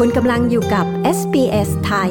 [0.00, 0.86] คุณกำลังอยู่กับ
[1.18, 2.10] SBS ไทย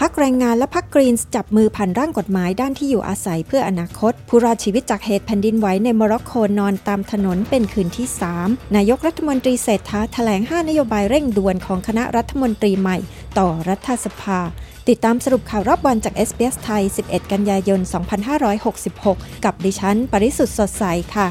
[0.00, 8.06] พรรคแรงงานและพรรคกรีนส์จับมือผ่านร่างกฎหมายด้านที่อยู่อาศัยเพื่ออนาคต ผู้รอดชีวิตจากเหตุแผ่นดินไหวในโมร็อกโกนอนตามถนนเป็นคืนที่
[8.40, 12.98] 3 นายกรัฐมนตรีเศรษฐาแถลง 5 นโยบายเร่งด่วนของคณะรัฐมนตรีใหม่
[13.38, 14.40] ต่อรัฐสภา
[14.88, 17.80] ติดตามสรุปข่าวรอบวันจาก SBS ไทย 11 กันยายน
[18.62, 20.84] 2566 กับดิฉัน ปริสุทธ์สดใส
[21.16, 21.28] ค่ะ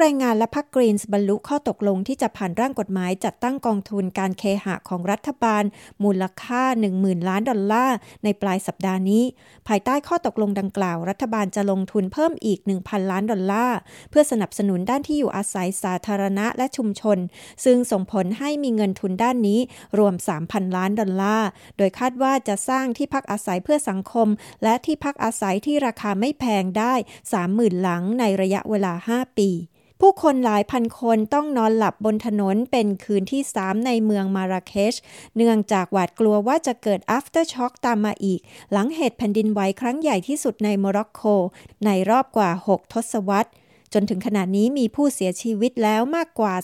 [0.00, 5.64] แรงงานและพักกรีนส์บรรลุข้อตกลงที่จะผ่านร่างกฎหมายจัดตั้งกองทุนการเคหะของรัฐบาล
[6.04, 6.62] มูลค่า
[6.96, 9.24] 10,000 ล้านดอลลาร์ในปลายสัปดาห์นี้
[9.68, 13.78] ภายใต้ข้อตกลงดังกล่าว รัฐบาลจะลงทุนเพิ่มอีก 1,000 ล้านดอลลาร์
[14.10, 17.18] เพื่อสนับสนุนด้านที่อยู่อาศัยสาธารณะและชุมชน
[17.64, 19.60] ซึ่งส่งผลให้มีเงินทุนด้านนี้
[19.98, 20.14] รวม
[20.46, 24.28] 3,000 ล้านดอลลาร์ โดยคาดว่าจะสร้างที่พักอาศัยเพื่อสังคม
[24.62, 26.94] และที่พักอาศัยที่ราคาไม่แพงได้
[27.38, 29.50] 30,000 หลังในระยะเวลา 5 ปี
[30.02, 34.94] ผู้คนหลายพันคนต้องนอนหลับบนถนนเป็นคืนที่ 3 ในเมืองมาราเคช
[35.36, 38.40] เนื่องจากหวาดกลัวว่าจะเกิด after shock ตามมาอีก
[38.72, 41.22] หลังเหตุแผ่นดินไหวครั้งใหญ่ที่สุดในโมร็อกโก
[41.86, 43.50] ในรอบกว่า 6 ทศวรรษ
[43.92, 46.54] จนถึงขณะนี้มีผู้เสียชีวิตแล้วมากกว่า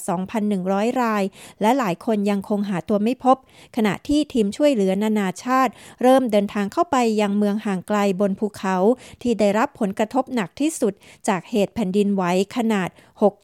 [0.46, 1.24] 2,100 ราย
[1.60, 3.36] และหลายคนยังคงหาตัวไม่พบ
[3.76, 8.76] ขณะที่ทีมช่วยเหลือนานาชาติ เริ่มเดินทางเข้าไปยังเมืองห่างไกลบนภูเขา
[9.22, 10.92] ที่ได้รับผลกระทบหนักที่สุด
[11.28, 12.22] จากเหตุแผ่นดินไหว
[12.56, 12.88] ขนาด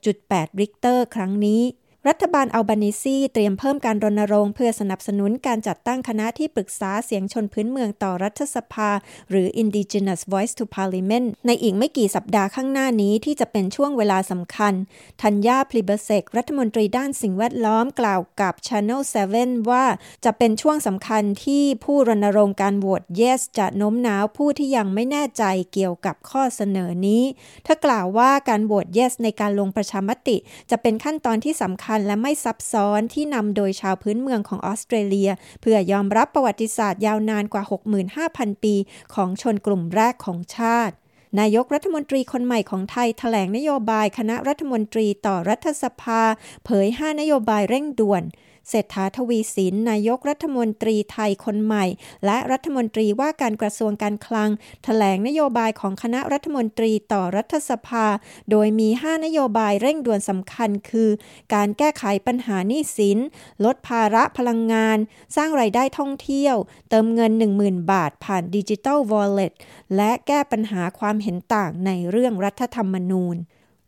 [0.02, 1.62] 6.8 ริกเตอร์ ครั้งนี้
[2.08, 8.90] รัฐบาลอัลบานีซีเตรียมเพิ่มการรณรงค์เพื่อสนับสนุนการจัดตั้งคณะที่ปรึกษาเสียงชนพื้นเมืองต่อรัฐสภา
[9.30, 14.74] หรือ Indigenous Voice to Parliament ในอีกไม่กี่สัปดาห์ข้างหน้านี้ที่จะเป็นช่วงเวลาสำคัญ
[15.22, 19.00] ทัญญาพลิเบเซกรัฐมนตรีด้านสิ่งแวดล้อมกล่าวกับ Channel
[19.36, 19.84] 7 ว่า
[20.24, 27.22] จะเป็นช่วงสำคัญที่ผู้รณรงค์การโหวต Yes จะโน้มน้าวผู้ที่ยังไม่แน่ใจเกี่ยวกับข้อเสนอนี้
[27.64, 30.36] เธอกล่าวว่าการโหวต Yes ในการลงประชามติ
[30.70, 35.30] จะเป็นขั้นตอนที่สำคัญและไม่ซับซ้อนที่นำโดยชาวพื้นเมืองของออสเตรเลีย
[35.60, 37.64] เพื่อยอมรับประวัติศาสตร์ยาวนานกว่า
[38.12, 38.74] 65,000 ปี
[39.14, 40.94] ของชนกลุ่มแรกของชาติ
[41.40, 46.22] นายกรัฐมนตรีคนใหม่ของไทยถแถลงนโยบายคณะรัฐมนตรีต่อรัฐสภา
[46.64, 48.22] เผย 5 นโยบายเร่งด่วน
[48.68, 51.84] เศรษฐาทวีสินนายกรัฐมนตรีไทยคนใหม่
[52.24, 54.52] และรัฐมนตรีว่าการกระทรวงการคลังถ
[54.84, 58.06] แถลงนโยบายของคณะรัฐมนตรีต่อรัฐสภา
[58.50, 61.10] โดยมี 5 นโยบายเร่งด่วนสำคัญคือ
[61.54, 63.18] การแก้ไขปัญหาหนี้สิน
[63.64, 64.98] ลดภาระพลังงาน
[65.36, 66.56] สร้างไรายได้ท่องเที่ยว
[66.90, 67.32] เติมเงิน
[67.62, 69.52] 10,000 บาท ผ่านดิจิทัลวอลเล็ต
[69.96, 73.36] และแก้ปัญหาความเห็นต่างในเรื่องรัฐธรรมนูญ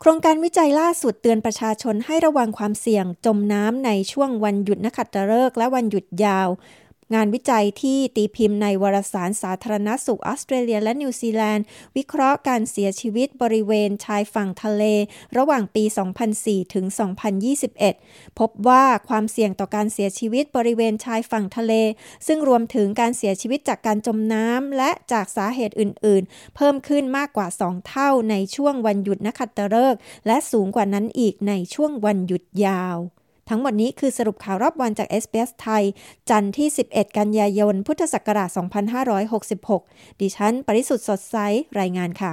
[0.04, 6.48] โครงการวิจัยล่าสุดเตือนประชาชนให้ระวังความเสี่ยงจมน้ำในช่วงวันหยุดนักขัตฤกษ์และวันหยุดยาว
[7.14, 11.64] งานวิจัยที่ตีพิมพ์ในวารสารสาธารณสุขออสเตรเลียและนิวซีแลนด์
[11.96, 14.84] วิเคราะห์การเสียชีวิตบริเวณชายฝั่งทะเล
[15.36, 15.84] ระหว่างปี
[16.28, 16.86] 2004 ถึง
[17.62, 21.72] 2021 พบว่าความเสี่ยงต่อการเสียชีวิตบริเวณชายฝั่งทะเล
[22.26, 32.98] ซึ่งรวมถึงการเสียชีวิตจากการจมน้ำและจากสาเหตุอื่น ๆ เพิ่มขึ้นมากกว่า 2 เท่าในช่วงวันหยุดนักขัตฤกษ์และสูงกว่านั้นอีกในช่วงวันหยุดยาว
[33.54, 35.84] ทั้งหมดนี้คือสรุปข่าวรอบวันจาก s อ s ไทย
[36.30, 38.50] จันทร์ที่ 11 กันยายน พุทธศักราช
[39.74, 41.36] 2566 ดิฉัน ปริสุทธ์สดใส
[41.80, 42.32] รายงานค่ะ